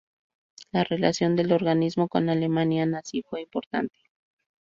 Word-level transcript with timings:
La 0.71 0.83
relación 0.83 1.35
del 1.35 1.51
organismo 1.51 2.07
con 2.07 2.25
la 2.25 2.31
Alemania 2.31 2.87
nazi 2.87 3.21
fue 3.21 3.43
importante. 3.43 3.99